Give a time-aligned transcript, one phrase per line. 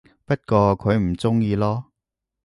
[0.25, 1.83] 不過佢唔鍾意囉